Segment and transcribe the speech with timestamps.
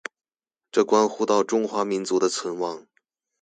[0.71, 2.87] 这关乎到中华民族的存亡。